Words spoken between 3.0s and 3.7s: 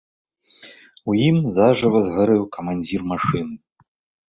машыны.